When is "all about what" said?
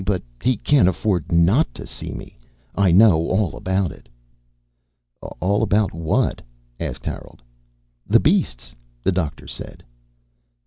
5.39-6.41